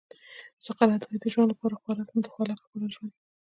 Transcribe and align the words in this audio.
سقراط 0.65 1.01
وایي 1.03 1.19
د 1.21 1.25
ژوند 1.33 1.49
لپاره 1.51 1.79
خوراک 1.81 2.09
نه 2.15 2.21
د 2.25 2.27
خوراک 2.33 2.59
لپاره 2.63 2.93
ژوند. 2.95 3.13